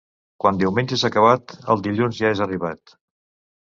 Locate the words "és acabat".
0.99-1.55